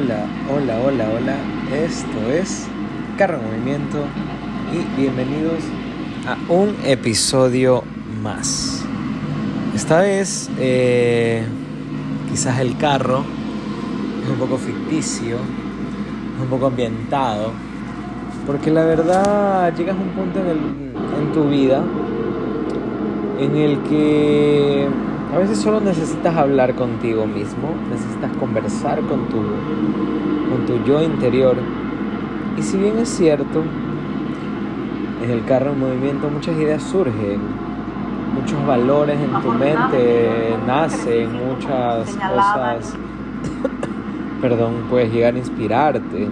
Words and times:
hola, 0.00 0.26
hola, 0.50 0.80
hola, 0.86 1.08
hola. 1.14 1.36
Esto 1.76 2.32
es 2.32 2.66
Carro 3.18 3.38
en 3.38 3.46
Movimiento 3.46 3.98
y 4.72 5.00
bienvenidos 5.00 5.62
a 6.26 6.38
un 6.50 6.74
episodio 6.84 7.84
más. 8.22 8.82
Esta 9.74 10.00
vez, 10.00 10.48
eh, 10.58 11.44
quizás 12.30 12.60
el 12.60 12.78
carro 12.78 13.24
es 14.22 14.30
un 14.30 14.38
poco 14.38 14.56
ficticio, 14.56 15.36
es 15.36 16.42
un 16.42 16.48
poco 16.48 16.68
ambientado, 16.68 17.52
porque 18.46 18.70
la 18.70 18.84
verdad 18.84 19.74
llegas 19.76 19.96
a 19.96 20.00
un 20.00 20.10
punto 20.10 20.40
en, 20.40 21.32
tu 21.32 21.48
vida 21.48 21.84
en 23.38 23.54
el 23.54 23.78
que 23.82 24.79
a 25.32 25.38
veces 25.38 25.58
solo 25.58 25.80
necesitas 25.80 26.36
hablar 26.36 26.74
contigo 26.74 27.26
mismo, 27.26 27.74
necesitas 27.88 28.36
conversar 28.38 29.00
con 29.02 29.28
tu, 29.28 29.36
con 30.50 30.66
tu 30.66 30.84
yo 30.84 31.02
interior. 31.02 31.56
Y 32.58 32.62
si 32.62 32.76
bien 32.76 32.98
es 32.98 33.08
cierto, 33.08 33.62
en 35.22 35.30
el 35.30 35.44
carro 35.44 35.72
en 35.72 35.78
movimiento 35.78 36.28
muchas 36.28 36.56
ideas 36.56 36.82
surgen, 36.82 37.40
muchos 38.34 38.66
valores 38.66 39.20
en 39.20 39.40
tu 39.40 39.52
mente 39.52 40.56
nacen, 40.66 41.32
muchas 41.32 42.10
cosas, 42.16 42.96
perdón, 44.40 44.84
puedes 44.90 45.12
llegar 45.12 45.34
a 45.34 45.38
inspirarte. 45.38 46.28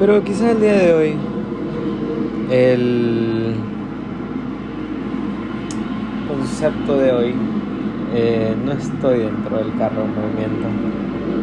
Pero 0.00 0.24
quizás 0.24 0.50
el 0.50 0.60
día 0.60 0.72
de 0.72 0.94
hoy, 0.94 1.16
el 2.50 3.21
concepto 6.42 6.98
de 6.98 7.12
hoy, 7.12 7.34
eh, 8.14 8.52
no 8.64 8.72
estoy 8.72 9.20
dentro 9.20 9.58
del 9.58 9.76
carro 9.78 10.02
en 10.02 10.12
movimiento. 10.12 10.66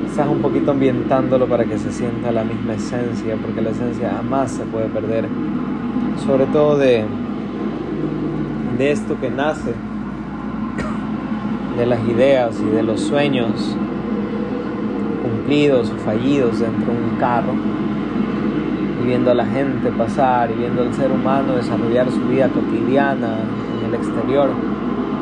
Estás 0.05 0.27
un 0.27 0.41
poquito 0.41 0.71
ambientándolo 0.71 1.47
para 1.47 1.63
que 1.63 1.77
se 1.77 1.89
sienta 1.89 2.33
la 2.33 2.43
misma 2.43 2.73
esencia, 2.73 3.37
porque 3.41 3.61
la 3.61 3.69
esencia 3.69 4.11
jamás 4.17 4.51
se 4.51 4.65
puede 4.65 4.87
perder. 4.87 5.25
Sobre 6.25 6.47
todo 6.47 6.77
de, 6.77 7.05
de 8.77 8.91
esto 8.91 9.17
que 9.21 9.29
nace, 9.29 9.73
de 11.77 11.85
las 11.85 12.05
ideas 12.05 12.59
y 12.59 12.75
de 12.75 12.83
los 12.83 12.99
sueños 12.99 13.77
cumplidos 15.23 15.91
o 15.91 15.95
fallidos 15.99 16.59
dentro 16.59 16.91
de 16.91 16.99
un 16.99 17.17
carro, 17.17 17.53
y 19.01 19.07
viendo 19.07 19.31
a 19.31 19.33
la 19.33 19.45
gente 19.45 19.91
pasar, 19.91 20.51
y 20.51 20.55
viendo 20.55 20.81
al 20.81 20.93
ser 20.93 21.09
humano 21.09 21.55
desarrollar 21.55 22.11
su 22.11 22.19
vida 22.27 22.49
cotidiana 22.49 23.37
en 23.79 23.93
el 23.93 23.95
exterior 23.95 24.49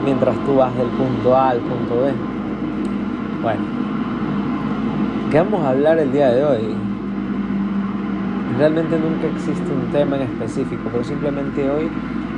mientras 0.08 0.38
tú 0.46 0.56
vas 0.56 0.74
del 0.78 0.88
punto 0.88 1.36
A 1.36 1.50
al 1.50 1.60
punto 1.60 2.00
B. 2.00 2.14
Bueno, 3.44 3.62
¿qué 5.30 5.38
vamos 5.40 5.66
a 5.66 5.72
hablar 5.72 6.00
el 6.00 6.14
día 6.14 6.30
de 6.30 6.46
hoy? 6.46 6.76
Realmente 8.58 8.98
nunca 8.98 9.28
existe 9.28 9.70
un 9.70 9.92
tema 9.92 10.16
en 10.16 10.22
específico, 10.22 10.84
pero 10.94 11.04
simplemente 11.04 11.70
hoy 11.70 11.90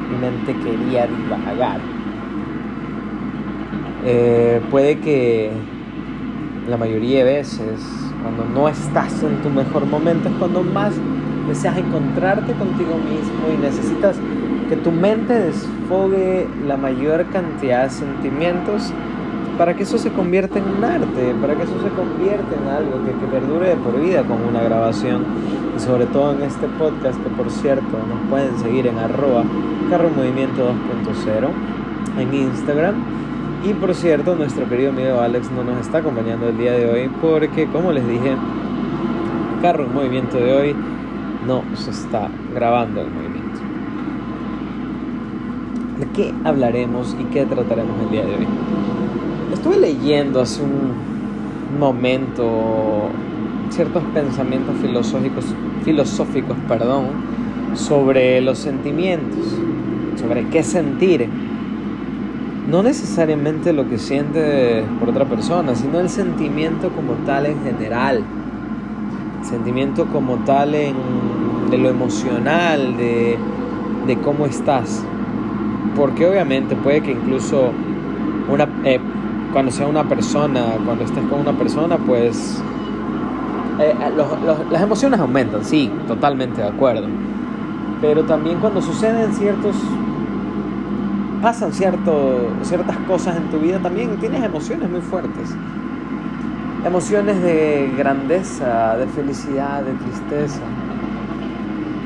mi 0.09 0.17
mente 0.17 0.56
quería 0.64 1.06
divagar. 1.06 1.80
Eh, 4.04 4.61
puede 4.72 4.98
que 4.98 5.52
la 6.67 6.78
mayoría 6.78 7.23
de 7.23 7.36
veces, 7.36 7.80
cuando 8.23 8.45
no 8.45 8.67
estás 8.67 9.22
en 9.22 9.44
tu 9.44 9.50
mejor 9.52 9.86
momento, 9.86 10.28
es 10.28 10.36
cuando 10.39 10.64
más 10.64 10.95
deseas 11.48 11.78
encontrarte 11.78 12.52
contigo 12.54 12.95
mismo 12.95 13.45
y 13.54 13.61
necesitas 13.61 14.17
que 14.70 14.75
tu 14.78 14.92
mente 14.92 15.34
desfogue 15.34 16.48
la 16.67 16.78
mayor 16.78 17.25
cantidad 17.31 17.86
de 17.86 17.89
sentimientos 17.89 18.94
para 19.58 19.73
que 19.73 19.84
eso 19.84 19.98
se 19.98 20.11
convierta 20.11 20.60
en 20.60 20.66
un 20.77 20.83
arte, 20.83 21.36
para 21.42 21.55
que 21.55 21.64
eso 21.64 21.73
se 21.82 21.89
convierta 21.89 22.55
en 22.55 22.67
algo 22.70 23.04
que, 23.04 23.11
perdure 23.27 23.70
de 23.70 23.76
por 23.76 23.99
vida 23.99 24.23
como 24.23 24.48
una 24.48 24.61
grabación. 24.61 25.26
Y 25.76 25.80
sobre 25.80 26.05
todo 26.05 26.33
en 26.33 26.43
este 26.43 26.67
podcast, 26.77 27.21
que 27.21 27.30
por 27.32 27.49
cierto 27.49 27.83
nos 27.83 28.30
pueden 28.30 28.58
seguir 28.60 28.88
en 28.88 28.98
arroba 28.99 29.43
carro 29.89 30.10
movimiento 30.16 30.72
2.0 31.05 31.49
en 32.20 32.33
Instagram. 32.33 32.95
Y 33.66 33.73
por 33.73 33.93
cierto, 33.93 34.36
nuestro 34.36 34.70
querido 34.70 34.92
amigo 34.92 35.20
Alex 35.20 35.52
no 35.52 35.64
nos 35.64 35.82
está 35.82 35.98
acompañando 35.98 36.48
el 36.48 36.58
día 36.58 36.72
de 36.72 36.89
hoy 36.89 37.11
porque, 37.22 37.66
como 37.67 37.92
les 37.92 38.08
dije, 38.08 38.38
carro 39.61 39.83
en 39.83 39.93
movimiento 39.93 40.38
de 40.38 40.54
hoy 40.54 40.76
no 41.45 41.64
se 41.76 41.89
está 41.89 42.30
grabando 42.54 43.02
el 43.02 43.08
movimiento. 43.08 43.29
¿De 45.99 46.05
qué 46.14 46.33
hablaremos 46.45 47.14
y 47.20 47.26
qué 47.26 47.45
trataremos 47.45 47.99
el 48.04 48.10
día 48.10 48.23
de 48.23 48.36
hoy? 48.36 48.48
Estuve 49.52 49.77
leyendo 49.77 50.39
hace 50.39 50.64
un 50.64 51.77
momento 51.77 53.10
ciertos 53.70 54.02
pensamientos 54.14 54.77
filosóficos, 54.82 55.54
filosóficos 55.83 56.55
perdón, 56.70 57.08
sobre 57.73 58.39
los 58.39 58.60
sentimientos, 58.60 59.45
sobre 60.15 60.48
qué 60.48 60.64
sentir. 60.64 61.27
No 62.70 62.81
necesariamente 62.81 63.73
lo 63.73 63.89
que 63.89 63.98
siente 63.98 64.86
por 65.02 65.10
otra 65.10 65.26
persona, 65.26 65.76
sino 65.76 65.99
el 65.99 66.08
sentimiento 66.08 66.92
como 66.92 67.11
tal 67.26 67.45
en 67.45 67.61
general. 67.61 68.23
sentimiento 69.42 70.05
como 70.05 70.37
tal 70.45 70.76
en, 70.76 70.95
de 71.70 71.77
lo 71.77 71.89
emocional, 71.89 72.95
de, 72.95 73.37
de 74.08 74.17
cómo 74.20 74.45
estás 74.45 75.04
porque 75.95 76.27
obviamente 76.27 76.76
puede 76.76 77.02
que 77.02 77.11
incluso 77.11 77.72
una, 78.50 78.67
eh, 78.83 79.00
cuando 79.54 79.72
sea 79.72 79.88
una 79.88 80.04
persona, 80.04 80.77
cuando 80.86 81.04
estés 81.04 81.23
con 81.26 81.39
una 81.39 81.54
persona, 81.54 81.98
pues 81.98 82.61
eh, 83.80 83.94
eh, 83.99 84.66
las 84.72 84.82
emociones 84.82 85.20
aumentan, 85.20 85.64
sí, 85.64 85.92
totalmente 86.08 86.61
de 86.61 86.67
acuerdo. 86.67 87.08
Pero 88.02 88.23
también 88.23 88.60
cuando 88.60 88.82
suceden 88.82 89.33
ciertos, 89.33 89.76
pasan 91.42 91.73
cierto, 91.73 92.49
ciertas 92.61 92.98
cosas 93.08 93.38
en 93.38 93.49
tu 93.49 93.60
vida, 93.60 93.80
también 93.80 94.17
tienes 94.17 94.44
emociones 94.44 94.89
muy 94.89 95.02
fuertes. 95.02 95.55
Emociones 96.86 97.42
de 97.42 97.94
grandeza, 97.98 98.95
de 98.98 99.05
felicidad, 99.08 99.83
de 99.83 99.94
tristeza. 99.94 100.61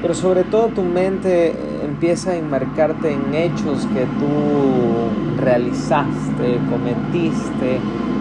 Pero 0.01 0.13
sobre 0.13 0.43
todo 0.43 0.67
tu 0.69 0.83
mente 0.83 1.55
empieza 2.03 2.31
a 2.31 2.35
enmarcarte 2.35 3.13
en 3.13 3.33
hechos 3.33 3.87
que 3.93 4.01
tú 4.01 5.41
realizaste, 5.41 6.59
cometiste, 6.69 7.79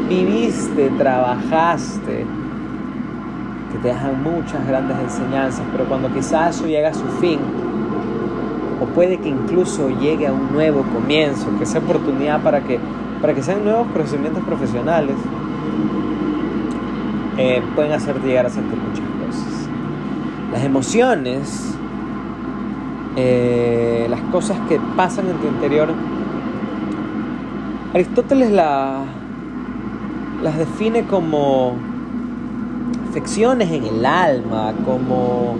viviste, 0.08 0.88
trabajaste, 0.90 2.24
que 3.72 3.78
te 3.82 3.88
dejan 3.88 4.22
muchas 4.22 4.64
grandes 4.68 4.96
enseñanzas, 5.00 5.64
pero 5.72 5.86
cuando 5.86 6.14
quizás 6.14 6.54
eso 6.54 6.68
llega 6.68 6.90
a 6.90 6.94
su 6.94 7.08
fin, 7.20 7.40
o 8.80 8.86
puede 8.94 9.18
que 9.18 9.30
incluso 9.30 9.88
llegue 9.98 10.28
a 10.28 10.32
un 10.32 10.52
nuevo 10.52 10.84
comienzo, 10.84 11.48
que 11.58 11.66
sea 11.66 11.80
oportunidad 11.80 12.40
para 12.40 12.60
que, 12.60 12.78
para 13.20 13.34
que 13.34 13.42
sean 13.42 13.64
nuevos 13.64 13.88
procedimientos 13.88 14.44
profesionales, 14.44 15.16
eh, 17.36 17.60
pueden 17.74 17.90
hacerte 17.90 18.28
llegar 18.28 18.46
a 18.46 18.50
sentir 18.50 18.78
muchas 18.78 19.04
cosas. 19.26 19.68
Las 20.52 20.62
emociones 20.62 21.71
eh, 23.16 24.06
las 24.08 24.20
cosas 24.32 24.58
que 24.68 24.80
pasan 24.96 25.28
en 25.28 25.36
tu 25.36 25.46
interior, 25.46 25.88
Aristóteles 27.94 28.50
la, 28.50 29.02
las 30.42 30.56
define 30.56 31.04
como 31.04 31.76
afecciones 33.10 33.70
en 33.70 33.84
el 33.84 34.06
alma, 34.06 34.72
como, 34.86 35.58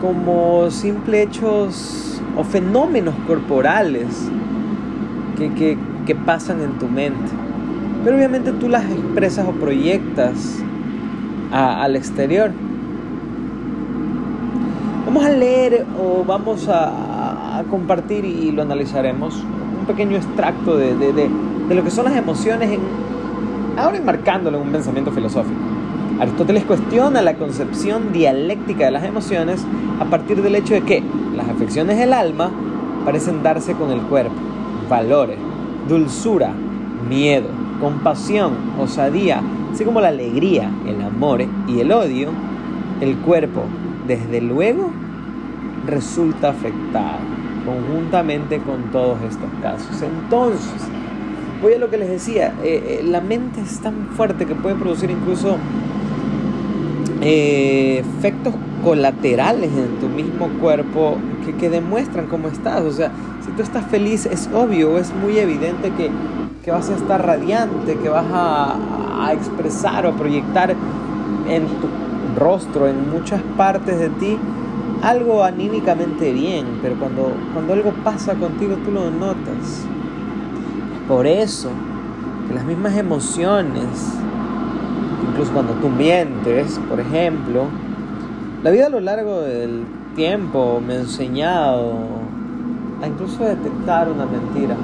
como 0.00 0.70
simple 0.70 1.22
hechos 1.22 2.22
o 2.38 2.42
fenómenos 2.42 3.14
corporales 3.26 4.30
que, 5.36 5.76
que 6.06 6.14
pasan 6.14 6.62
en 6.62 6.78
tu 6.78 6.88
mente. 6.88 7.30
Pero 8.02 8.16
obviamente 8.16 8.52
tú 8.52 8.68
las 8.68 8.84
expresas 8.84 9.46
o 9.46 9.52
proyectas 9.52 10.62
al 11.52 11.96
exterior. 11.96 12.50
Vamos 15.14 15.30
a 15.30 15.32
leer 15.36 15.86
o 15.96 16.24
vamos 16.24 16.66
a, 16.68 17.62
compartir 17.70 18.24
y 18.24 18.50
lo 18.50 18.62
analizaremos 18.62 19.44
un 19.78 19.86
pequeño 19.86 20.16
extracto 20.16 20.76
de, 20.76 21.30
lo 21.72 21.84
que 21.84 21.90
son 21.92 22.06
las 22.06 22.16
emociones, 22.16 22.80
ahora 23.76 23.96
enmarcándolo 23.96 24.58
en 24.58 24.66
un 24.66 24.72
pensamiento 24.72 25.12
filosófico. 25.12 25.56
Aristóteles 26.18 26.64
cuestiona 26.64 27.22
la 27.22 27.34
concepción 27.34 28.12
dialéctica 28.12 28.86
de 28.86 28.90
las 28.90 29.04
emociones 29.04 29.64
a 30.00 30.04
partir 30.06 30.42
del 30.42 30.56
hecho 30.56 30.74
de 30.74 30.82
que 30.82 31.04
las 31.36 31.48
afecciones 31.48 31.96
del 31.96 32.12
alma 32.12 32.50
parecen 33.04 33.44
darse 33.44 33.74
con 33.74 33.92
el 33.92 34.00
cuerpo. 34.00 34.34
Valores, 34.90 35.38
dulzura, 35.88 36.50
miedo, 37.08 37.46
compasión, 37.80 38.54
osadía, 38.80 39.42
así 39.72 39.84
como 39.84 40.00
la 40.00 40.08
alegría, 40.08 40.68
el 40.88 41.00
amor 41.02 41.44
y 41.68 41.78
el 41.78 41.92
odio, 41.92 42.30
el 43.00 43.16
cuerpo, 43.18 43.62
desde 44.06 44.40
luego, 44.40 44.90
resulta 45.86 46.50
afectado 46.50 47.18
conjuntamente 47.64 48.58
con 48.58 48.90
todos 48.92 49.18
estos 49.22 49.48
casos. 49.62 50.02
Entonces, 50.02 50.82
voy 51.62 51.74
a 51.74 51.78
lo 51.78 51.90
que 51.90 51.96
les 51.96 52.08
decía, 52.08 52.54
eh, 52.62 53.02
la 53.04 53.20
mente 53.20 53.60
es 53.60 53.80
tan 53.80 54.08
fuerte 54.16 54.46
que 54.46 54.54
puede 54.54 54.74
producir 54.74 55.10
incluso 55.10 55.56
efectos 57.20 58.54
colaterales 58.82 59.70
en 59.72 59.98
tu 59.98 60.08
mismo 60.08 60.48
cuerpo 60.60 61.16
que, 61.44 61.54
que, 61.54 61.70
demuestran 61.70 62.26
cómo 62.26 62.48
estás. 62.48 62.82
O 62.82 62.92
sea, 62.92 63.10
si 63.44 63.50
tú 63.52 63.62
estás 63.62 63.86
feliz 63.86 64.26
es 64.26 64.48
obvio, 64.52 64.98
es 64.98 65.14
muy 65.14 65.38
evidente 65.38 65.90
que, 65.96 66.10
que 66.62 66.70
vas 66.70 66.90
a 66.90 66.94
estar 66.94 67.24
radiante, 67.24 67.96
que 67.96 68.08
vas 68.10 68.26
a, 68.30 69.26
a 69.26 69.32
expresar 69.32 70.04
o 70.06 70.12
proyectar 70.12 70.74
en 71.48 71.66
tu 71.66 72.03
rostro, 72.36 72.88
en 72.88 73.10
muchas 73.10 73.40
partes 73.56 73.98
de 73.98 74.08
ti, 74.10 74.38
algo 75.02 75.44
anímicamente 75.44 76.32
bien, 76.32 76.78
pero 76.80 76.96
cuando, 76.96 77.32
cuando 77.52 77.74
algo 77.74 77.92
pasa 78.02 78.34
contigo 78.34 78.76
tú 78.84 78.90
lo 78.90 79.10
notas. 79.10 79.86
Por 81.06 81.26
eso, 81.26 81.68
que 82.48 82.54
las 82.54 82.64
mismas 82.64 82.96
emociones, 82.96 83.84
incluso 85.28 85.52
cuando 85.52 85.74
tú 85.74 85.88
mientes, 85.88 86.80
por 86.88 87.00
ejemplo, 87.00 87.64
la 88.62 88.70
vida 88.70 88.86
a 88.86 88.88
lo 88.88 89.00
largo 89.00 89.42
del 89.42 89.84
tiempo 90.16 90.80
me 90.80 90.94
ha 90.94 91.00
enseñado 91.00 91.92
a 93.02 93.06
incluso 93.06 93.44
detectar 93.44 94.10
una 94.10 94.24
mentira, 94.24 94.76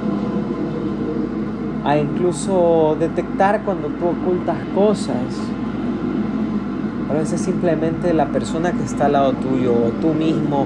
a 1.84 1.96
incluso 1.96 2.96
detectar 3.00 3.62
cuando 3.64 3.88
tú 3.88 4.08
ocultas 4.08 4.58
cosas. 4.74 5.16
A 7.10 7.12
veces 7.12 7.40
simplemente 7.40 8.14
la 8.14 8.26
persona 8.26 8.70
que 8.72 8.84
está 8.84 9.06
al 9.06 9.12
lado 9.12 9.32
tuyo 9.32 9.72
o 9.72 9.90
tú 10.00 10.14
mismo, 10.14 10.64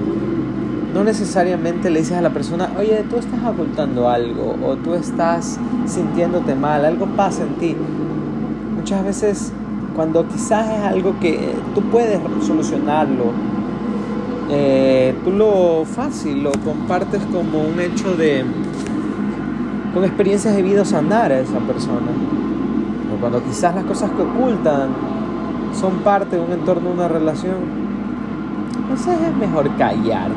no 0.93 1.03
necesariamente 1.03 1.89
le 1.89 1.99
dices 1.99 2.17
a 2.17 2.21
la 2.21 2.29
persona, 2.29 2.69
oye, 2.77 3.03
tú 3.09 3.17
estás 3.17 3.43
ocultando 3.43 4.07
algo 4.07 4.55
o 4.63 4.75
tú 4.75 4.93
estás 4.93 5.59
sintiéndote 5.87 6.53
mal, 6.53 6.85
algo 6.85 7.07
pasa 7.07 7.41
en 7.43 7.55
ti. 7.55 7.75
Muchas 8.77 9.03
veces 9.03 9.53
cuando 9.95 10.27
quizás 10.27 10.69
es 10.69 10.83
algo 10.83 11.19
que 11.19 11.55
tú 11.73 11.81
puedes 11.89 12.19
solucionarlo, 12.45 13.31
eh, 14.51 15.15
tú 15.23 15.31
lo 15.31 15.83
fácil 15.83 16.43
lo 16.43 16.51
compartes 16.63 17.23
como 17.33 17.63
un 17.63 17.79
hecho 17.79 18.15
de 18.15 18.45
con 19.95 20.03
experiencias 20.03 20.55
debidos 20.55 20.93
a 20.93 20.99
andar 20.99 21.31
a 21.31 21.39
esa 21.39 21.57
persona. 21.59 22.11
O 23.11 23.19
cuando 23.19 23.43
quizás 23.43 23.73
las 23.73 23.85
cosas 23.85 24.11
que 24.11 24.21
ocultan 24.21 24.89
son 25.79 25.99
parte 25.99 26.37
de 26.37 26.41
un 26.41 26.51
entorno, 26.51 26.89
de 26.89 26.95
una 26.95 27.07
relación, 27.07 27.55
entonces 28.81 29.19
es 29.21 29.35
mejor 29.37 29.69
callar. 29.77 30.29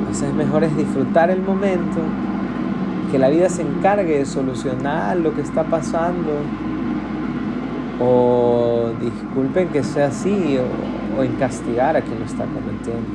Entonces 0.00 0.28
es 0.28 0.34
mejor 0.34 0.64
es 0.64 0.76
disfrutar 0.76 1.30
el 1.30 1.42
momento, 1.42 2.00
que 3.10 3.18
la 3.18 3.28
vida 3.28 3.48
se 3.48 3.62
encargue 3.62 4.18
de 4.18 4.26
solucionar 4.26 5.16
lo 5.16 5.34
que 5.34 5.42
está 5.42 5.64
pasando. 5.64 6.32
O 8.00 8.90
disculpen 9.00 9.68
que 9.68 9.82
sea 9.82 10.06
así, 10.06 10.58
o, 11.18 11.22
en 11.22 11.32
castigar 11.32 11.96
a 11.96 12.00
quien 12.00 12.20
lo 12.20 12.24
está 12.24 12.44
cometiendo. 12.44 13.08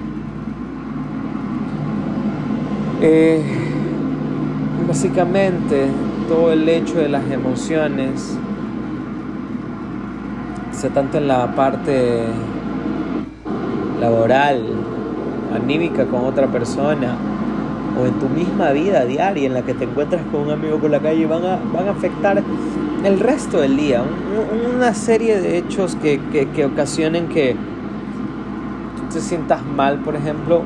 Eh, 3.02 3.64
Básicamente, 4.88 5.88
todo 6.28 6.52
el 6.52 6.68
hecho 6.68 6.96
de 6.96 7.08
las 7.08 7.30
emociones, 7.32 8.38
tanto 10.90 11.18
en 11.18 11.28
la 11.28 11.56
parte 11.56 12.24
laboral, 14.00 14.64
anímica 15.56 16.06
con 16.06 16.26
otra 16.26 16.48
persona, 16.48 17.16
o 18.00 18.06
en 18.06 18.14
tu 18.20 18.28
misma 18.28 18.72
vida 18.72 19.06
diaria 19.06 19.46
en 19.46 19.54
la 19.54 19.62
que 19.62 19.74
te 19.74 19.86
encuentras 19.86 20.22
con 20.32 20.42
un 20.42 20.52
amigo 20.52 20.78
por 20.78 20.90
la 20.90 21.00
calle, 21.00 21.26
van 21.26 21.46
a, 21.46 21.60
van 21.74 21.88
a 21.88 21.92
afectar 21.92 22.42
el 23.04 23.20
resto 23.20 23.60
del 23.60 23.78
día. 23.78 24.04
una 24.76 24.94
serie 24.94 25.40
de 25.40 25.58
hechos 25.58 25.96
que, 25.96 26.20
que, 26.54 26.66
ocasionen 26.66 27.28
que 27.28 27.56
te 29.12 29.22
sientas 29.22 29.64
mal, 29.66 30.00
por 30.00 30.16
ejemplo, 30.16 30.64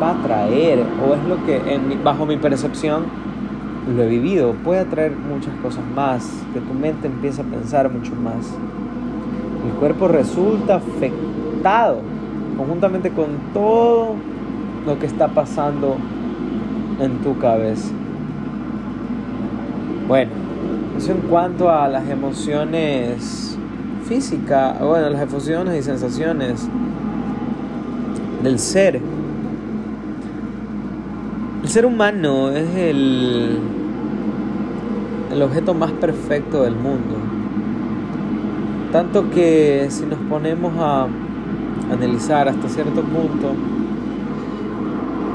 va 0.00 0.12
a 0.12 0.22
traer, 0.22 0.84
o 1.06 1.14
es 1.14 1.24
lo 1.24 1.44
que 1.44 1.56
en, 1.56 2.02
bajo 2.04 2.24
mi 2.24 2.36
percepción, 2.36 3.04
lo 3.94 4.02
he 4.02 4.08
vivido, 4.08 4.52
puede 4.64 4.80
atraer 4.80 5.12
muchas 5.16 5.54
cosas 5.62 5.82
más, 5.94 6.30
que 6.52 6.60
tu 6.60 6.74
mente 6.74 7.08
empieza 7.08 7.42
a 7.42 7.46
pensar 7.46 7.90
mucho 7.90 8.14
más. 8.14 8.54
Cuerpo 9.72 10.08
resulta 10.08 10.76
afectado 10.76 11.98
conjuntamente 12.56 13.10
con 13.10 13.26
todo 13.52 14.14
lo 14.86 14.98
que 14.98 15.06
está 15.06 15.28
pasando 15.28 15.96
en 17.00 17.18
tu 17.18 17.38
cabeza. 17.38 17.90
Bueno, 20.08 20.30
eso 20.98 21.12
en 21.12 21.18
cuanto 21.22 21.70
a 21.70 21.88
las 21.88 22.08
emociones 22.08 23.56
físicas, 24.06 24.80
bueno, 24.80 25.10
las 25.10 25.22
emociones 25.22 25.78
y 25.78 25.82
sensaciones 25.82 26.68
del 28.42 28.58
ser. 28.58 29.00
El 31.62 31.68
ser 31.68 31.86
humano 31.86 32.50
es 32.50 32.74
el 32.74 33.60
el 35.32 35.42
objeto 35.42 35.74
más 35.74 35.92
perfecto 35.92 36.62
del 36.64 36.74
mundo. 36.74 37.19
Tanto 38.92 39.30
que 39.30 39.86
si 39.88 40.04
nos 40.04 40.18
ponemos 40.28 40.72
a 40.76 41.06
analizar 41.92 42.48
hasta 42.48 42.68
cierto 42.68 43.02
punto, 43.02 43.54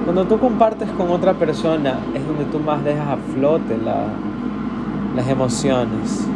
cuando 0.04 0.26
tú 0.26 0.38
compartes 0.38 0.90
con 0.92 1.10
otra 1.10 1.34
persona 1.34 2.00
es 2.14 2.26
donde 2.28 2.46
tú 2.46 2.60
más 2.60 2.84
dejas 2.84 3.08
a 3.08 3.18
flote 3.34 3.78
las 5.16 5.28
emociones. 5.28 6.28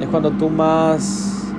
Es 0.00 0.06
cuando 0.08 0.30
tú 0.30 0.48
más 0.48 1.52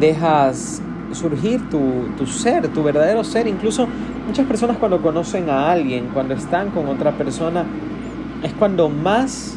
dejas 0.00 0.82
surgir 1.12 1.68
tu, 1.70 1.80
tu 2.18 2.26
ser, 2.26 2.66
tu 2.68 2.82
verdadero 2.82 3.22
ser. 3.22 3.46
Incluso 3.46 3.86
muchas 4.26 4.44
personas 4.46 4.76
cuando 4.76 5.00
conocen 5.00 5.48
a 5.48 5.70
alguien, 5.70 6.08
cuando 6.12 6.34
están 6.34 6.70
con 6.70 6.88
otra 6.88 7.12
persona, 7.12 7.64
es 8.42 8.52
cuando 8.54 8.88
más 8.88 9.56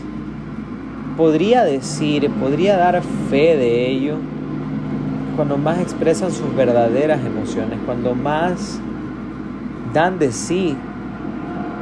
podría 1.18 1.64
decir, 1.64 2.30
podría 2.40 2.78
dar 2.78 3.02
fe 3.30 3.58
de 3.58 3.90
ello, 3.90 4.16
cuando 5.36 5.58
más 5.58 5.80
expresan 5.80 6.32
sus 6.32 6.56
verdaderas 6.56 7.20
emociones, 7.26 7.80
cuando 7.86 8.16
más 8.16 8.80
dan 9.94 10.20
de 10.20 10.32
sí, 10.32 10.76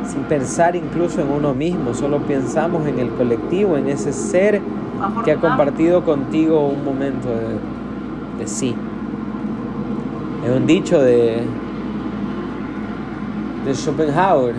sin 0.08 0.22
pensar 0.24 0.76
incluso 0.76 1.22
en 1.22 1.32
uno 1.32 1.54
mismo, 1.54 1.94
solo 1.94 2.20
pensamos 2.20 2.88
en 2.88 3.00
el 3.00 3.10
colectivo, 3.10 3.78
en 3.78 3.90
ese 3.90 4.14
ser 4.14 4.62
que 5.24 5.32
ha 5.32 5.36
compartido 5.38 6.04
contigo 6.04 6.68
un 6.68 6.84
momento 6.86 7.30
de, 7.30 8.40
de 8.40 8.48
sí. 8.48 8.76
Es 10.46 10.52
un 10.56 10.66
dicho 10.68 11.02
de, 11.02 11.42
de 13.66 13.74
Schopenhauer 13.74 14.56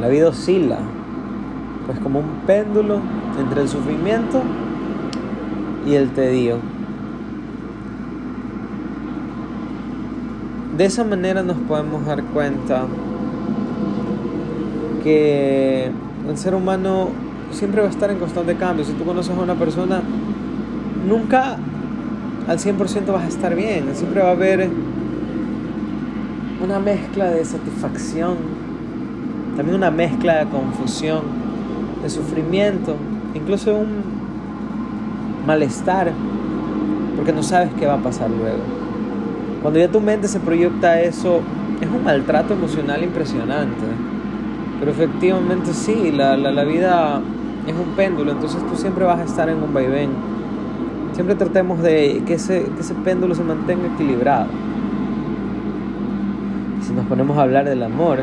la 0.00 0.08
vida 0.08 0.28
oscila, 0.28 0.78
pues 1.86 1.98
como 2.00 2.18
un 2.18 2.26
péndulo 2.46 3.00
entre 3.38 3.62
el 3.62 3.68
sufrimiento 3.68 4.42
y 5.86 5.94
el 5.94 6.10
tedio. 6.10 6.58
De 10.76 10.84
esa 10.84 11.04
manera 11.04 11.42
nos 11.42 11.56
podemos 11.58 12.04
dar 12.06 12.22
cuenta 12.24 12.86
que 15.02 15.90
el 16.28 16.38
ser 16.38 16.54
humano 16.54 17.08
siempre 17.52 17.80
va 17.80 17.88
a 17.88 17.90
estar 17.90 18.10
en 18.10 18.18
constante 18.18 18.56
cambio. 18.56 18.84
Si 18.84 18.92
tú 18.92 19.04
conoces 19.04 19.36
a 19.36 19.40
una 19.40 19.54
persona, 19.54 20.02
nunca 21.06 21.58
al 22.48 22.58
100% 22.58 23.12
vas 23.12 23.24
a 23.24 23.28
estar 23.28 23.54
bien. 23.54 23.94
Siempre 23.94 24.20
va 24.22 24.28
a 24.28 24.32
haber 24.32 24.68
una 26.62 26.80
mezcla 26.80 27.30
de 27.30 27.44
satisfacción 27.44 28.64
también 29.56 29.76
una 29.76 29.90
mezcla 29.90 30.44
de 30.44 30.46
confusión, 30.46 31.22
de 32.02 32.10
sufrimiento, 32.10 32.96
incluso 33.34 33.74
un 33.74 34.24
malestar, 35.46 36.12
porque 37.16 37.32
no 37.32 37.42
sabes 37.42 37.70
qué 37.78 37.86
va 37.86 37.94
a 37.94 38.02
pasar 38.02 38.30
luego. 38.30 38.62
Cuando 39.62 39.78
ya 39.78 39.88
tu 39.88 40.00
mente 40.00 40.28
se 40.28 40.40
proyecta 40.40 41.00
eso, 41.00 41.40
es 41.80 41.88
un 41.88 42.04
maltrato 42.04 42.54
emocional 42.54 43.02
impresionante. 43.02 43.84
Pero 44.78 44.90
efectivamente 44.90 45.72
sí, 45.72 46.12
la, 46.12 46.36
la, 46.36 46.64
vida 46.64 47.20
es 47.66 47.74
un 47.74 47.94
péndulo, 47.96 48.32
entonces 48.32 48.64
tú 48.66 48.76
siempre 48.76 49.04
vas 49.04 49.20
a 49.20 49.24
estar 49.24 49.48
en 49.48 49.62
un 49.62 49.72
vaivén. 49.72 50.10
Siempre 51.12 51.36
tratemos 51.36 51.80
de 51.80 52.22
que 52.26 52.34
ese, 52.34 52.64
que 52.74 52.80
ese 52.80 52.94
péndulo 52.94 53.34
se 53.34 53.44
mantenga 53.44 53.86
equilibrado. 53.94 54.48
Si 56.82 56.92
nos 56.92 57.06
ponemos 57.06 57.38
a 57.38 57.42
hablar 57.42 57.64
del 57.64 57.82
amor, 57.82 58.18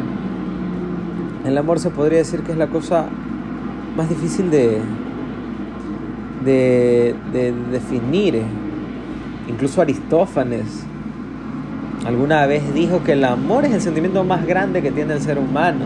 el 1.46 1.58
amor 1.58 1.80
se 1.80 1.90
podría 1.90 2.20
decir 2.20 2.42
que 2.42 2.52
es 2.52 2.58
la 2.58 2.68
cosa 2.68 3.06
más 3.98 4.10
difícil 4.10 4.52
de, 4.52 4.80
de, 6.44 7.16
definir. 7.72 8.42
Incluso 9.48 9.82
Aristófanes 9.82 10.86
alguna 12.06 12.46
vez 12.48 12.74
dijo 12.74 13.04
que 13.04 13.14
el 13.14 13.24
amor 13.24 13.66
es 13.66 13.74
el 13.74 13.82
sentimiento 13.82 14.24
más 14.24 14.46
grande 14.46 14.82
que 14.82 14.92
tiene 14.92 15.14
el 15.14 15.22
ser 15.22 15.38
humano. 15.38 15.86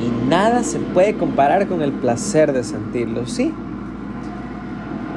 y 0.00 0.30
nada 0.30 0.62
se 0.62 0.78
puede 0.78 1.14
comparar 1.14 1.66
con 1.66 1.82
el 1.82 1.92
placer 1.92 2.52
de 2.52 2.64
sentirlo, 2.64 3.26
¿sí? 3.26 3.52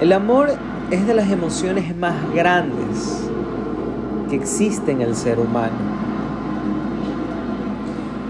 El 0.01 0.11
amor 0.11 0.49
es 0.91 1.07
de 1.07 1.13
las 1.13 1.31
emociones 1.31 1.95
más 1.95 2.15
grandes 2.33 3.29
que 4.29 4.35
existe 4.35 4.91
en 4.91 5.01
el 5.01 5.15
ser 5.15 5.39
humano. 5.39 5.93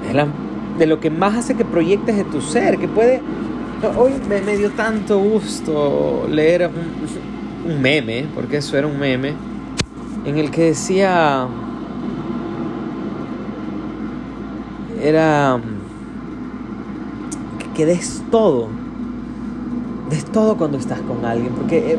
Es 0.07 0.15
de 0.77 0.85
lo 0.85 0.99
que 0.99 1.09
más 1.09 1.35
hace 1.35 1.55
que 1.55 1.65
proyectes 1.65 2.15
de 2.15 2.23
tu 2.25 2.41
ser, 2.41 2.77
que 2.77 2.87
puede... 2.87 3.21
Hoy 3.83 4.13
me, 4.29 4.55
dio 4.55 4.71
tanto 4.71 5.19
gusto 5.19 6.25
leer 6.29 6.69
un 7.65 7.81
meme, 7.81 8.25
porque 8.33 8.57
eso 8.57 8.77
era 8.77 8.87
un 8.87 8.97
meme, 8.97 9.33
en 10.25 10.37
el 10.37 10.51
que 10.51 10.67
decía... 10.67 11.47
Era 15.01 15.59
que 17.75 17.85
des 17.85 18.23
todo. 18.31 18.69
Des 20.09 20.23
todo 20.25 20.55
cuando 20.55 20.77
estás 20.77 21.01
con 21.01 21.25
alguien. 21.25 21.51
Porque 21.51 21.93
eh, 21.93 21.97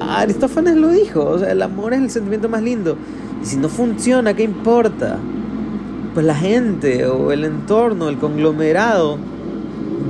Aristófanes 0.00 0.76
lo 0.76 0.88
dijo. 0.88 1.26
O 1.26 1.38
sea, 1.38 1.52
el 1.52 1.60
amor 1.60 1.92
es 1.92 2.00
el 2.00 2.10
sentimiento 2.10 2.48
más 2.48 2.62
lindo. 2.62 2.96
Y 3.42 3.44
si 3.44 3.58
no 3.58 3.68
funciona, 3.68 4.32
¿qué 4.32 4.44
importa? 4.44 5.18
Pues 6.14 6.24
la 6.24 6.34
gente 6.34 7.06
o 7.06 7.32
el 7.32 7.44
entorno, 7.44 8.08
el 8.08 8.16
conglomerado, 8.16 9.18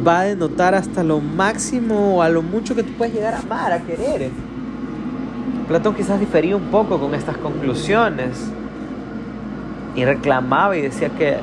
va 0.07 0.21
a 0.21 0.25
denotar 0.25 0.75
hasta 0.75 1.03
lo 1.03 1.21
máximo 1.21 2.23
a 2.23 2.29
lo 2.29 2.43
mucho 2.43 2.75
que 2.75 2.83
tú 2.83 2.93
puedes 2.93 3.15
llegar 3.15 3.35
a 3.35 3.39
amar, 3.41 3.73
a 3.73 3.81
querer. 3.81 4.31
Platón 5.69 5.95
quizás 5.95 6.19
difería 6.21 6.57
un 6.57 6.71
poco 6.71 6.99
con 6.99 7.15
estas 7.15 7.37
conclusiones 7.37 8.51
y 9.95 10.05
reclamaba 10.05 10.77
y 10.77 10.83
decía 10.83 11.09
que 11.11 11.39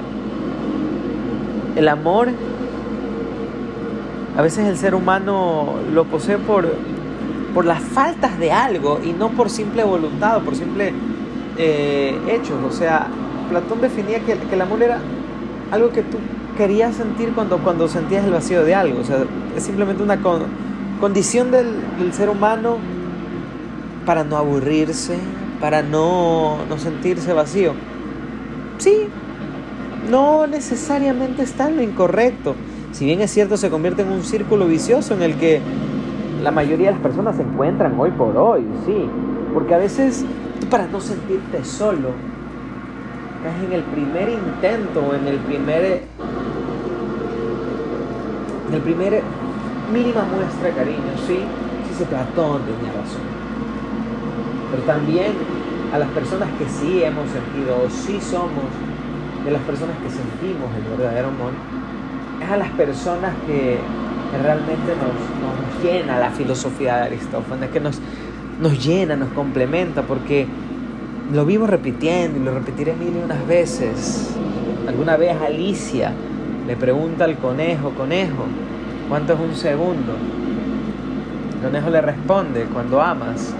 el 1.76 1.88
amor 1.88 2.30
a 4.38 4.42
veces 4.42 4.68
el 4.68 4.78
ser 4.78 4.96
humano 4.96 5.76
lo 5.94 6.06
posee 6.06 6.38
por, 6.38 6.74
por 7.54 7.66
las 7.66 7.82
faltas 7.82 8.40
de 8.40 8.52
algo 8.52 9.00
y 9.04 9.12
no 9.12 9.30
por 9.30 9.50
simple 9.50 9.84
voluntad 9.84 10.38
o 10.38 10.42
por 10.42 10.56
simple 10.56 10.94
eh, 11.58 12.18
hechos. 12.30 12.58
O 12.66 12.72
sea, 12.72 13.08
Platón 13.50 13.82
definía 13.82 14.20
que, 14.22 14.38
el 14.52 14.62
amor 14.62 14.82
era 14.82 15.00
algo 15.72 15.90
que 15.90 16.04
tú 16.04 16.18
querías 16.60 16.94
sentir 16.94 17.32
cuando, 17.34 17.58
cuando 17.60 17.88
sentías 17.88 18.26
el 18.26 18.34
vacío 18.34 18.66
de 18.66 18.76
algo. 18.76 19.00
O 19.00 19.04
sea, 19.06 19.24
es 19.56 19.64
simplemente 19.64 20.04
una 20.04 20.20
condición 21.00 21.52
del, 21.52 22.12
ser 22.12 22.28
humano 22.28 22.76
para 24.06 24.26
no 24.26 24.36
aburrirse, 24.36 25.18
para 25.62 25.82
no, 25.82 26.58
no 26.68 26.78
sentirse 26.78 27.32
vacío. 27.32 27.72
Sí, 28.78 29.08
no 30.12 30.48
necesariamente 30.48 31.44
está 31.44 31.70
en 31.70 31.78
lo 31.78 31.82
incorrecto. 31.82 32.56
Si 32.92 33.06
bien 33.06 33.22
es 33.22 33.32
cierto, 33.32 33.56
se 33.56 33.70
convierte 33.70 34.02
en 34.02 34.10
un 34.10 34.26
círculo 34.26 34.68
vicioso 34.68 35.14
en 35.14 35.22
el 35.22 35.36
que 35.36 35.62
la 36.44 36.52
mayoría 36.52 36.88
de 36.88 36.94
las 36.96 37.02
personas 37.02 37.38
se 37.38 37.44
encuentran 37.44 37.98
hoy 37.98 38.12
por 38.12 38.36
hoy, 38.36 38.66
sí. 38.86 39.10
Porque 39.54 39.76
a 39.76 39.78
veces 39.78 40.26
para 40.70 40.88
no 40.88 41.00
sentirte 41.00 41.64
solo, 41.64 42.10
caes 43.44 43.64
en 43.66 43.72
el 43.72 43.84
primer 43.84 44.28
intento 44.28 45.02
o 45.10 45.16
en 45.16 45.26
el 45.26 45.38
primer 45.38 46.04
en 48.70 48.76
el 48.76 48.82
primer 48.82 49.24
mínima 49.92 50.24
muestra 50.24 50.70
de 50.70 50.74
cariño, 50.74 51.18
sí, 51.26 51.40
sí 51.88 51.96
se 51.98 52.06
Platón 52.06 52.62
tenía 52.62 52.94
razón. 52.94 53.22
Pero 54.70 54.84
también 54.84 55.34
a 55.92 55.98
las 55.98 56.10
personas 56.10 56.50
que 56.60 56.70
sí 56.70 57.04
hemos 57.04 57.28
sentido 57.32 57.84
o 57.84 57.90
sí 57.90 58.22
somos 58.22 58.70
de 59.44 59.52
las 59.52 59.62
personas 59.64 59.96
que 59.98 60.10
sentimos 60.10 60.70
el 60.78 60.98
verdadero 60.98 61.30
amor, 61.30 61.52
es 62.42 62.50
a 62.50 62.58
las 62.58 62.70
personas 62.70 63.34
que, 63.48 63.80
realmente 64.44 64.94
nos, 64.96 65.84
llena 65.84 66.20
la 66.20 66.30
filosofía 66.30 66.98
de 66.98 67.02
Aristófanes, 67.04 67.72
que 67.72 67.80
nos, 67.80 68.00
nos 68.62 68.86
llena, 68.86 69.16
nos 69.16 69.30
complementa, 69.30 70.04
porque 70.04 70.46
lo 71.34 71.46
vivo 71.48 71.66
repitiendo 71.66 72.40
y 72.40 72.44
lo 72.44 72.54
repetiré 72.54 72.94
mil 72.94 73.16
y 73.16 73.24
unas 73.24 73.48
veces. 73.48 74.30
Alguna 74.88 75.18
vez 75.18 75.36
Alicia 75.42 76.14
le 76.70 76.78
pregunta 76.78 77.26
al 77.26 77.36
conejo, 77.38 77.90
conejo, 77.98 78.46
¿cuánto 79.10 79.34
es 79.34 79.40
un 79.40 79.56
segundo? 79.56 80.14
El 81.56 81.64
conejo 81.64 81.90
le 81.90 82.00
responde, 82.00 82.66
cuando 82.72 83.02
amas, 83.02 83.56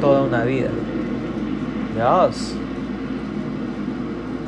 toda 0.00 0.22
una 0.22 0.42
vida. 0.42 0.70
Dios, 1.94 2.56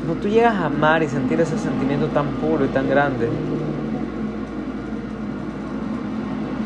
cuando 0.05 0.21
tú 0.21 0.29
llegas 0.29 0.55
a 0.57 0.67
amar 0.67 1.05
y 1.05 1.09
sentir 1.09 1.41
ese 1.41 1.57
sentimiento 1.59 2.09
tan 2.09 2.26
puro 2.26 2.64
y 2.64 2.69
tan 2.69 2.91
grande, 2.91 3.29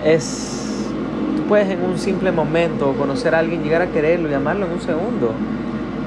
es. 0.02 0.86
Tú 1.36 1.42
puedes 1.42 1.68
en 1.68 1.82
un 1.82 1.98
simple 1.98 2.32
momento 2.32 2.94
conocer 2.94 3.34
a 3.34 3.40
alguien, 3.40 3.62
llegar 3.62 3.82
a 3.82 3.88
quererlo 3.88 4.30
y 4.30 4.32
amarlo 4.32 4.64
en 4.64 4.72
un 4.72 4.80
segundo. 4.80 5.32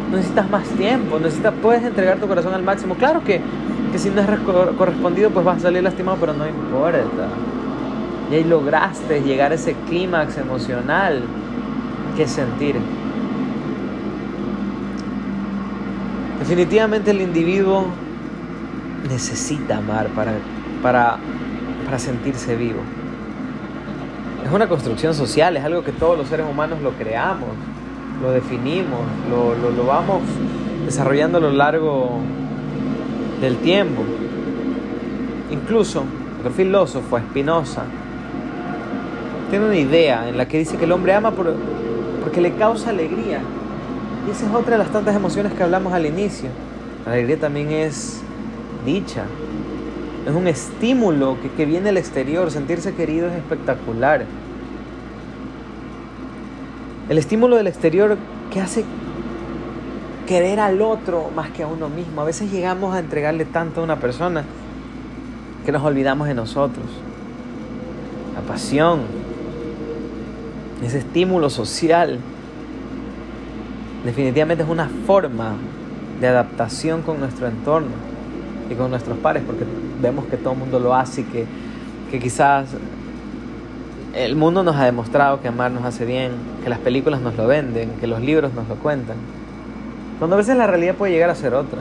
No 0.10 0.18
necesitas 0.18 0.50
más 0.50 0.68
tiempo, 0.70 1.20
necesitas, 1.20 1.54
puedes 1.62 1.84
entregar 1.84 2.18
tu 2.18 2.28
corazón 2.28 2.56
al 2.56 2.64
máximo. 2.64 2.96
Claro 2.96 3.24
que, 3.24 3.42
que 3.92 4.00
si 4.00 4.10
no 4.10 4.22
es 4.22 4.28
correspondido, 4.78 5.30
pues 5.30 5.46
vas 5.46 5.58
a 5.58 5.62
salir 5.62 5.84
lastimado, 5.84 6.18
pero 6.20 6.34
no 6.34 6.48
importa. 6.48 7.28
Y 8.32 8.36
ahí 8.36 8.44
lograste 8.44 9.22
llegar 9.22 9.52
a 9.52 9.56
ese 9.56 9.74
clímax 9.88 10.38
emocional 10.38 11.24
que 12.16 12.28
sentir. 12.28 12.76
Definitivamente 16.40 17.12
el 17.12 17.22
individuo 17.22 17.88
necesita 19.10 19.78
amar 19.78 20.08
para, 20.10 20.34
para, 20.82 21.18
para 21.86 22.00
sentirse 22.00 22.56
vivo. 22.56 22.80
Es 24.46 24.52
una 24.52 24.68
construcción 24.68 25.14
social, 25.14 25.58
es 25.58 25.64
algo 25.64 25.84
que 25.84 25.92
todos 25.92 26.18
los 26.18 26.28
seres 26.28 26.46
humanos 26.50 26.82
lo 26.82 26.92
creamos, 26.92 27.50
lo 28.22 28.32
definimos, 28.32 29.00
lo, 29.30 29.56
lo, 29.56 29.72
lo 29.72 29.86
vamos 29.86 30.22
desarrollando 30.86 31.40
a 31.40 31.42
lo 31.42 31.52
largo 31.52 32.20
del 33.42 33.58
tiempo. 33.58 34.04
Incluso 35.52 36.04
el 36.46 36.52
filósofo 36.52 37.18
Spinoza 37.18 37.84
tiene 39.50 39.66
una 39.66 39.78
idea 39.78 40.30
en 40.30 40.38
la 40.38 40.48
que 40.48 40.60
dice 40.60 40.78
que 40.78 40.86
el 40.86 40.92
hombre 40.92 41.14
ama 41.14 41.32
por, 41.32 41.56
porque 42.24 42.42
le 42.42 42.54
causa 42.54 42.92
alegría 42.92 43.42
y 44.28 44.32
esa 44.32 44.46
es 44.46 44.54
otra 44.54 44.74
de 44.74 44.78
las 44.78 44.92
tantas 44.92 45.16
emociones 45.16 45.54
que 45.54 45.64
hablamos 45.64 45.94
al 45.94 46.06
inicio. 46.06 46.50
La 47.06 47.14
alegría 47.14 47.40
también 47.40 47.72
es 47.72 48.22
dicha. 48.86 49.24
Es 50.28 50.34
un 50.34 50.48
estímulo 50.48 51.38
que, 51.42 51.50
que 51.50 51.66
viene 51.66 51.86
del 51.86 51.98
exterior. 51.98 52.52
Sentirse 52.52 52.94
querido 52.94 53.28
es 53.28 53.36
espectacular. 53.36 54.26
El 57.08 57.18
estímulo 57.18 57.56
del 57.56 57.68
exterior 57.68 58.18
que 58.52 58.62
hace 58.62 58.84
querer 60.30 60.60
al 60.60 60.80
otro 60.84 61.32
más 61.36 61.50
que 61.50 61.64
a 61.64 61.68
uno 61.68 61.90
mismo. 61.90 62.22
A 62.22 62.24
veces 62.24 62.52
llegamos 62.52 62.94
a 62.94 63.00
entregarle 63.00 63.46
tanto 63.46 63.82
a 63.82 63.84
una 63.84 63.96
persona 63.96 64.44
que 65.66 65.72
nos 65.72 65.84
olvidamos 65.84 66.28
de 66.28 66.36
nosotros. 66.36 66.86
La 68.36 68.42
pasión, 68.42 69.00
ese 70.86 71.00
estímulo 71.00 71.50
social 71.50 72.20
definitivamente 74.06 74.64
es 74.64 74.70
una 74.70 74.88
forma 75.08 75.56
de 76.22 76.28
adaptación 76.28 77.02
con 77.02 77.20
nuestro 77.20 77.48
entorno 77.48 77.96
y 78.70 78.76
con 78.76 78.92
nuestros 78.92 79.18
pares, 79.18 79.42
porque 79.44 79.66
vemos 80.00 80.26
que 80.26 80.38
todo 80.38 80.54
el 80.54 80.60
mundo 80.60 80.80
lo 80.80 80.94
hace 80.94 81.22
y 81.22 81.24
que, 81.24 81.48
que 82.12 82.20
quizás 82.20 82.68
el 84.14 84.36
mundo 84.36 84.62
nos 84.62 84.76
ha 84.76 84.86
demostrado 84.86 85.42
que 85.42 85.48
amar 85.48 85.72
nos 85.72 85.86
hace 85.86 86.06
bien, 86.06 86.34
que 86.64 86.70
las 86.70 86.78
películas 86.78 87.20
nos 87.20 87.36
lo 87.36 87.48
venden, 87.48 87.94
que 88.00 88.06
los 88.06 88.22
libros 88.22 88.54
nos 88.54 88.68
lo 88.68 88.76
cuentan. 88.76 89.39
Cuando 90.20 90.36
a 90.36 90.38
veces 90.38 90.58
la 90.58 90.68
realidad 90.68 90.96
puede 90.96 91.14
llegar 91.14 91.30
a 91.30 91.36
ser 91.36 91.54
otra. 91.54 91.80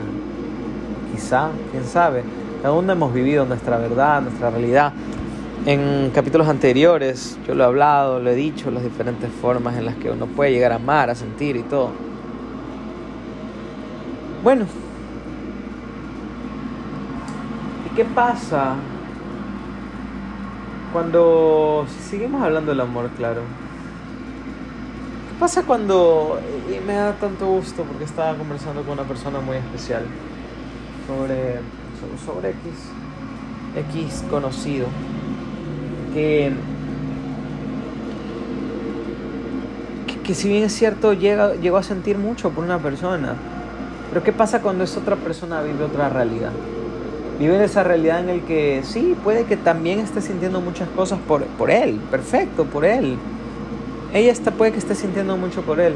Quizá, 1.13 1.49
quién 1.71 1.83
sabe. 1.83 2.23
Cada 2.61 2.73
uno 2.73 2.93
hemos 2.93 3.13
vivido 3.13 3.45
nuestra 3.45 3.77
verdad, 3.77 4.21
nuestra 4.21 4.49
realidad. 4.49 4.93
En 5.65 6.09
capítulos 6.15 6.47
anteriores 6.47 7.37
yo 7.45 7.53
lo 7.53 7.63
he 7.63 7.67
hablado, 7.67 8.19
lo 8.21 8.29
he 8.29 8.35
dicho, 8.35 8.71
las 8.71 8.81
diferentes 8.81 9.29
formas 9.29 9.75
en 9.75 9.85
las 9.85 9.95
que 9.95 10.09
uno 10.09 10.25
puede 10.25 10.51
llegar 10.51 10.71
a 10.71 10.75
amar, 10.75 11.09
a 11.09 11.15
sentir 11.15 11.57
y 11.57 11.63
todo. 11.63 11.91
Bueno, 14.41 14.65
¿y 17.91 17.95
qué 17.95 18.05
pasa 18.05 18.75
cuando 20.93 21.85
seguimos 22.09 22.41
hablando 22.41 22.71
del 22.71 22.79
amor, 22.79 23.09
claro? 23.17 23.41
¿Qué 25.39 25.45
pasa 25.45 25.63
cuando, 25.63 26.37
y 26.69 26.85
me 26.85 26.95
da 26.95 27.13
tanto 27.13 27.47
gusto 27.47 27.83
porque 27.83 28.03
estaba 28.03 28.35
conversando 28.35 28.81
con 28.81 28.91
una 28.91 29.07
persona 29.07 29.39
muy 29.39 29.55
especial 29.55 30.03
sobre, 31.07 31.59
sobre 32.25 32.49
X, 32.49 32.59
X 33.95 34.25
conocido, 34.29 34.87
que, 36.13 36.51
que, 40.25 40.35
si 40.35 40.49
bien 40.49 40.65
es 40.65 40.73
cierto, 40.73 41.13
llega, 41.13 41.55
llegó 41.55 41.77
a 41.77 41.83
sentir 41.83 42.17
mucho 42.17 42.49
por 42.49 42.65
una 42.65 42.79
persona, 42.79 43.35
pero 44.09 44.21
¿qué 44.21 44.33
pasa 44.33 44.61
cuando 44.61 44.83
esa 44.83 44.99
otra 44.99 45.15
persona 45.15 45.61
vive 45.61 45.85
otra 45.85 46.09
realidad? 46.09 46.51
Vive 47.39 47.63
esa 47.63 47.85
realidad 47.85 48.19
en 48.19 48.29
el 48.29 48.41
que 48.41 48.81
sí, 48.83 49.15
puede 49.23 49.45
que 49.45 49.55
también 49.55 49.99
esté 49.99 50.19
sintiendo 50.19 50.59
muchas 50.59 50.89
cosas 50.89 51.17
por, 51.25 51.45
por 51.45 51.71
él, 51.71 51.97
perfecto, 52.11 52.65
por 52.65 52.83
él. 52.83 53.17
Ella 54.13 54.31
está, 54.31 54.51
puede 54.51 54.71
que 54.71 54.79
esté 54.79 54.95
sintiendo 54.95 55.37
mucho 55.37 55.61
por 55.61 55.79
él. 55.79 55.95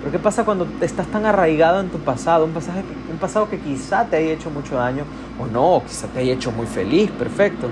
Pero 0.00 0.12
¿qué 0.12 0.18
pasa 0.18 0.44
cuando 0.44 0.68
estás 0.80 1.06
tan 1.08 1.26
arraigado 1.26 1.80
en 1.80 1.88
tu 1.88 1.98
pasado? 1.98 2.44
Un, 2.44 2.52
pasaje, 2.52 2.82
un 3.10 3.18
pasado 3.18 3.48
que 3.48 3.58
quizá 3.58 4.04
te 4.04 4.16
haya 4.16 4.32
hecho 4.32 4.50
mucho 4.50 4.76
daño 4.76 5.04
o 5.40 5.46
no, 5.46 5.82
quizá 5.86 6.06
te 6.06 6.20
haya 6.20 6.34
hecho 6.34 6.52
muy 6.52 6.66
feliz, 6.66 7.10
perfecto. 7.10 7.68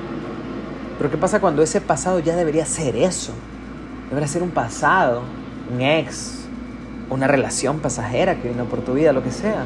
Pero 0.99 1.11
¿qué 1.11 1.17
pasa 1.17 1.41
cuando 1.41 1.63
ese 1.63 1.81
pasado 1.81 2.19
ya 2.21 2.35
debería 2.35 2.65
ser 2.65 2.97
eso? 2.97 3.33
Debería 4.09 4.29
ser 4.29 4.43
un 4.43 4.51
pasado, 4.51 5.23
un 5.73 5.81
ex, 5.81 6.45
una 7.11 7.27
relación 7.27 7.81
pasajera 7.81 8.41
que 8.41 8.49
vino 8.49 8.65
por 8.65 8.81
tu 8.81 8.95
vida, 8.95 9.13
lo 9.13 9.23
que 9.23 9.31
sea. 9.31 9.63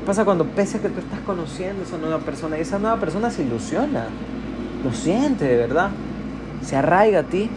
¿Qué 0.00 0.06
pasa 0.06 0.24
cuando 0.24 0.44
pese 0.46 0.78
a 0.78 0.80
que 0.80 0.88
tú 0.88 1.00
estás 1.00 1.20
conociendo 1.20 1.82
a 1.82 1.86
esa 1.86 1.98
nueva 1.98 2.18
persona 2.18 2.58
y 2.58 2.62
esa 2.62 2.78
nueva 2.78 2.98
persona 2.98 3.30
se 3.30 3.42
ilusiona? 3.42 4.06
Lo 4.82 4.92
siente 4.92 5.44
de 5.44 5.56
verdad. 5.56 5.90
Se 6.64 6.76
arraiga 6.76 7.20
a 7.20 7.22
ti. 7.22 7.48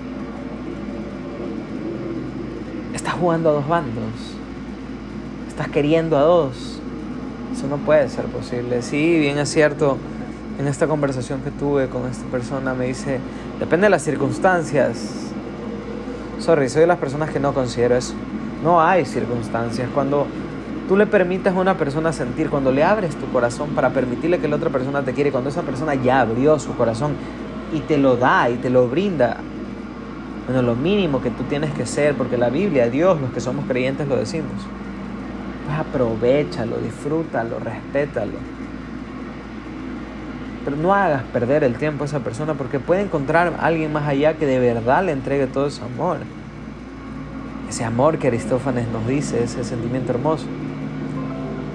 Estás 2.95 3.15
jugando 3.15 3.49
a 3.49 3.51
dos 3.51 3.67
bandos. 3.67 4.13
Estás 5.49 5.67
queriendo 5.67 6.17
a 6.17 6.21
dos. 6.21 6.79
Eso 7.53 7.67
no 7.67 7.75
puede 7.75 8.07
ser 8.07 8.23
posible. 8.27 8.81
Sí, 8.81 9.19
bien 9.19 9.37
es 9.37 9.49
cierto 9.49 9.97
en 10.57 10.65
esta 10.65 10.87
conversación 10.87 11.41
que 11.41 11.51
tuve 11.51 11.89
con 11.89 12.07
esta 12.09 12.25
persona 12.27 12.73
me 12.73 12.85
dice, 12.87 13.19
depende 13.59 13.87
de 13.87 13.89
las 13.89 14.01
circunstancias. 14.01 15.27
Sorry, 16.39 16.69
soy 16.69 16.81
de 16.81 16.87
las 16.87 16.97
personas 16.97 17.31
que 17.31 17.39
no 17.41 17.53
considero 17.53 17.97
eso. 17.97 18.13
No 18.63 18.81
hay 18.81 19.03
circunstancias. 19.03 19.89
Cuando 19.93 20.25
tú 20.87 20.95
le 20.95 21.05
permites 21.05 21.51
a 21.51 21.59
una 21.59 21.77
persona 21.77 22.13
sentir, 22.13 22.49
cuando 22.49 22.71
le 22.71 22.85
abres 22.85 23.13
tu 23.17 23.29
corazón 23.29 23.71
para 23.71 23.89
permitirle 23.89 24.39
que 24.39 24.47
la 24.47 24.55
otra 24.55 24.69
persona 24.69 25.03
te 25.03 25.11
quiere, 25.11 25.33
cuando 25.33 25.49
esa 25.49 25.63
persona 25.63 25.95
ya 25.95 26.21
abrió 26.21 26.57
su 26.59 26.73
corazón 26.77 27.11
y 27.73 27.81
te 27.81 27.97
lo 27.97 28.15
da 28.15 28.49
y 28.49 28.55
te 28.55 28.69
lo 28.69 28.87
brinda, 28.87 29.41
bueno, 30.45 30.61
lo 30.61 30.75
mínimo 30.75 31.21
que 31.21 31.31
tú 31.31 31.43
tienes 31.43 31.73
que 31.73 31.85
ser, 31.85 32.15
porque 32.15 32.37
la 32.37 32.49
Biblia, 32.49 32.89
Dios, 32.89 33.19
los 33.19 33.31
que 33.31 33.39
somos 33.39 33.65
creyentes 33.65 34.07
lo 34.07 34.15
decimos, 34.15 34.51
pues 35.65 35.77
aprovechalo, 35.77 36.77
disfrútalo, 36.77 37.59
respétalo 37.59 38.55
pero 40.65 40.75
no 40.77 40.93
hagas 40.95 41.21
perder 41.31 41.63
el 41.63 41.75
tiempo 41.75 42.03
a 42.03 42.07
esa 42.07 42.19
persona 42.21 42.55
porque 42.55 42.79
puede 42.79 43.03
encontrar 43.03 43.53
a 43.59 43.65
alguien 43.67 43.93
más 43.93 44.07
allá 44.07 44.33
que 44.33 44.47
de 44.47 44.57
verdad 44.57 45.05
le 45.05 45.11
entregue 45.11 45.45
todo 45.45 45.67
ese 45.67 45.83
amor. 45.83 46.17
Ese 47.69 47.83
amor 47.83 48.17
que 48.17 48.27
Aristófanes 48.27 48.87
nos 48.87 49.07
dice, 49.07 49.43
ese 49.43 49.63
sentimiento 49.63 50.11
hermoso. 50.11 50.47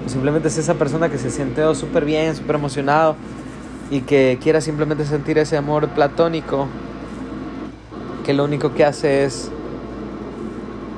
O 0.05 0.09
simplemente 0.09 0.49
es 0.49 0.57
esa 0.57 0.73
persona 0.73 1.07
que 1.07 1.17
se 1.17 1.31
siente 1.31 1.73
súper 1.73 2.03
bien, 2.03 2.35
súper 2.35 2.57
emocionado 2.57 3.15
y 3.89 4.01
que 4.01 4.37
quiera 4.41 4.59
simplemente 4.59 5.05
sentir 5.05 5.37
ese 5.37 5.55
amor 5.55 5.87
platónico 5.89 6.67
que 8.31 8.37
lo 8.37 8.45
único 8.45 8.73
que 8.73 8.85
hace 8.85 9.25
es 9.25 9.51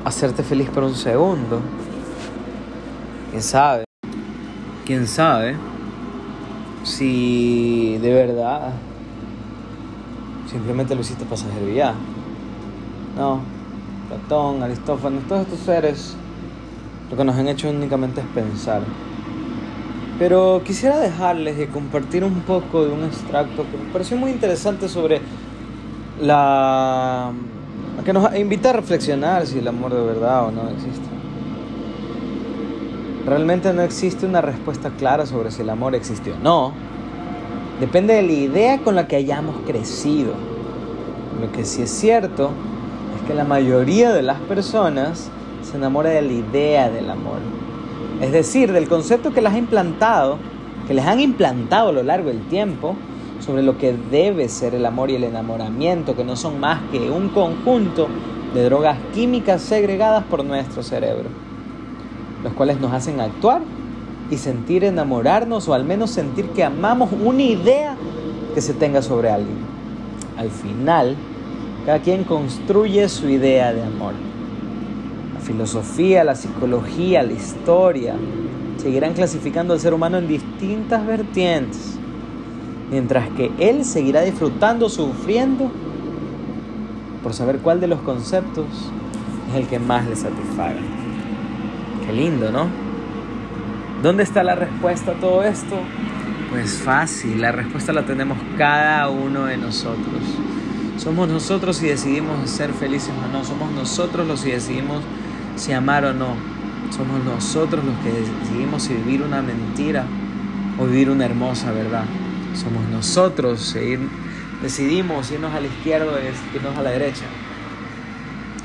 hacerte 0.05 0.43
feliz 0.43 0.69
por 0.69 0.83
un 0.83 0.93
segundo. 0.93 1.61
¿Quién 3.31 3.41
sabe? 3.41 3.85
¿Quién 4.85 5.07
sabe? 5.07 5.55
si 6.83 7.97
de 8.03 8.13
verdad 8.13 8.73
simplemente 10.47 10.93
lo 10.93 11.01
hiciste 11.01 11.25
pasajería. 11.25 11.95
No, 13.17 13.39
Platón, 14.09 14.61
Aristófanes, 14.61 15.27
todos 15.27 15.41
estos 15.41 15.59
seres 15.61 16.15
lo 17.09 17.17
que 17.17 17.23
nos 17.23 17.35
han 17.35 17.47
hecho 17.47 17.67
únicamente 17.67 18.21
es 18.21 18.27
pensar. 18.27 18.83
Pero 20.19 20.61
quisiera 20.63 20.99
dejarles 20.99 21.59
y 21.59 21.65
compartir 21.65 22.23
un 22.23 22.41
poco 22.41 22.85
de 22.85 22.91
un 22.91 23.05
extracto 23.05 23.63
que 23.71 23.77
me 23.77 23.91
pareció 23.91 24.17
muy 24.17 24.29
interesante 24.29 24.87
sobre 24.87 25.19
la... 26.21 27.31
que 28.03 28.13
nos 28.13 28.35
invita 28.35 28.71
a 28.71 28.73
reflexionar 28.73 29.45
si 29.47 29.59
el 29.59 29.67
amor 29.67 29.93
de 29.93 30.01
verdad 30.01 30.47
o 30.47 30.51
no 30.51 30.69
existe. 30.69 31.07
Realmente 33.25 33.71
no 33.73 33.81
existe 33.81 34.25
una 34.25 34.41
respuesta 34.41 34.89
clara 34.91 35.25
sobre 35.25 35.49
si 35.51 35.61
el 35.61 35.69
amor 35.69 35.95
existe 35.95 36.31
o 36.33 36.39
no. 36.39 36.73
Depende 37.79 38.13
de 38.15 38.21
la 38.21 38.31
idea 38.31 38.79
con 38.79 38.95
la 38.95 39.07
que 39.07 39.15
hayamos 39.15 39.55
crecido. 39.65 40.33
Lo 41.39 41.51
que 41.51 41.63
sí 41.63 41.83
es 41.83 41.89
cierto 41.89 42.51
es 43.15 43.27
que 43.27 43.33
la 43.33 43.45
mayoría 43.45 44.11
de 44.11 44.21
las 44.21 44.39
personas 44.41 45.29
se 45.63 45.77
enamora 45.77 46.09
de 46.09 46.21
la 46.21 46.33
idea 46.33 46.89
del 46.89 47.09
amor. 47.09 47.39
Es 48.21 48.31
decir, 48.31 48.71
del 48.71 48.87
concepto 48.87 49.33
que 49.33 49.41
las 49.41 49.53
ha 49.53 49.57
implantado, 49.57 50.37
que 50.87 50.93
les 50.93 51.05
han 51.05 51.19
implantado 51.19 51.89
a 51.89 51.91
lo 51.93 52.03
largo 52.03 52.27
del 52.27 52.41
tiempo 52.47 52.95
sobre 53.45 53.63
lo 53.63 53.77
que 53.77 53.95
debe 54.11 54.49
ser 54.49 54.75
el 54.75 54.85
amor 54.85 55.11
y 55.11 55.15
el 55.15 55.23
enamoramiento, 55.23 56.15
que 56.15 56.23
no 56.23 56.35
son 56.35 56.59
más 56.59 56.81
que 56.91 57.09
un 57.09 57.29
conjunto 57.29 58.07
de 58.53 58.63
drogas 58.63 58.97
químicas 59.13 59.61
segregadas 59.61 60.23
por 60.25 60.45
nuestro 60.45 60.83
cerebro 60.83 61.29
los 62.43 62.53
cuales 62.53 62.79
nos 62.79 62.91
hacen 62.91 63.21
actuar 63.21 63.61
y 64.29 64.37
sentir 64.37 64.83
enamorarnos 64.83 65.67
o 65.67 65.73
al 65.73 65.85
menos 65.85 66.11
sentir 66.11 66.47
que 66.49 66.63
amamos 66.63 67.09
una 67.11 67.41
idea 67.41 67.95
que 68.53 68.61
se 68.61 68.73
tenga 68.73 69.01
sobre 69.01 69.29
alguien. 69.29 69.57
Al 70.37 70.49
final, 70.49 71.15
cada 71.85 71.99
quien 71.99 72.23
construye 72.23 73.07
su 73.09 73.29
idea 73.29 73.73
de 73.73 73.83
amor. 73.83 74.13
La 75.33 75.39
filosofía, 75.39 76.23
la 76.23 76.35
psicología, 76.35 77.23
la 77.23 77.33
historia 77.33 78.15
seguirán 78.77 79.13
clasificando 79.13 79.73
al 79.73 79.79
ser 79.79 79.93
humano 79.93 80.17
en 80.17 80.27
distintas 80.27 81.05
vertientes, 81.05 81.97
mientras 82.93 83.27
que 83.29 83.51
él 83.57 83.85
seguirá 83.85 84.21
disfrutando, 84.21 84.87
sufriendo, 84.87 85.71
por 87.23 87.33
saber 87.33 87.57
cuál 87.57 87.79
de 87.81 87.87
los 87.87 87.99
conceptos 88.01 88.67
es 89.49 89.55
el 89.55 89.65
que 89.65 89.79
más 89.79 90.07
le 90.07 90.15
satisfaga. 90.15 90.79
Qué 92.05 92.13
lindo, 92.13 92.51
¿no? 92.51 92.67
¿Dónde 94.03 94.21
está 94.21 94.43
la 94.43 94.53
respuesta 94.53 95.13
a 95.13 95.13
todo 95.15 95.41
esto? 95.41 95.75
Pues 96.51 96.73
fácil, 96.73 97.41
la 97.41 97.51
respuesta 97.51 97.93
la 97.93 98.05
tenemos 98.05 98.37
cada 98.59 99.09
uno 99.09 99.45
de 99.45 99.57
nosotros. 99.57 100.21
Somos 100.97 101.27
nosotros 101.27 101.77
si 101.77 101.87
decidimos 101.87 102.47
ser 102.47 102.73
felices 102.73 103.09
o 103.09 103.33
no, 103.35 103.43
somos 103.43 103.71
nosotros 103.71 104.27
los 104.27 104.41
si 104.41 104.51
decidimos 104.51 105.01
si 105.55 105.71
amar 105.71 106.05
o 106.05 106.13
no, 106.13 106.35
somos 106.95 107.23
nosotros 107.23 107.83
los 107.83 107.95
que 108.03 108.11
decidimos 108.11 108.83
si 108.83 108.93
vivir 108.93 109.23
una 109.23 109.41
mentira 109.41 110.05
o 110.79 110.85
vivir 110.85 111.09
una 111.09 111.25
hermosa 111.25 111.71
verdad. 111.71 112.05
Somos 112.55 112.87
nosotros 112.89 113.61
si 113.61 113.97
decidimos 114.61 115.31
irnos 115.31 115.53
a 115.53 115.59
la 115.59 115.67
izquierda 115.67 116.05
o 116.05 116.55
irnos 116.55 116.77
a 116.77 116.81
la 116.81 116.91
derecha. 116.91 117.25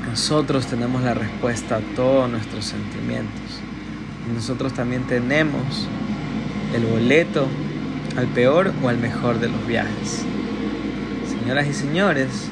Nosotros 0.07 0.65
tenemos 0.67 1.01
la 1.03 1.13
respuesta 1.13 1.77
a 1.77 1.79
todos 1.95 2.29
nuestros 2.29 2.65
sentimientos. 2.65 3.61
Y 4.29 4.33
nosotros 4.33 4.73
también 4.73 5.03
tenemos 5.03 5.87
el 6.75 6.85
boleto 6.85 7.47
al 8.17 8.27
peor 8.27 8.73
o 8.83 8.89
al 8.89 8.97
mejor 8.97 9.39
de 9.39 9.49
los 9.49 9.67
viajes. 9.67 10.23
Señoras 11.27 11.67
y 11.67 11.73
señores, 11.73 12.49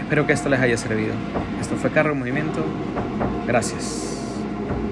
espero 0.00 0.26
que 0.26 0.32
esto 0.32 0.48
les 0.48 0.60
haya 0.60 0.76
servido. 0.76 1.14
Esto 1.60 1.76
fue 1.76 1.90
Carro 1.90 2.14
Movimiento. 2.14 2.64
Gracias. 3.46 4.09